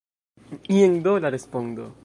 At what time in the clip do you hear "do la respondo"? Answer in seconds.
1.03-1.91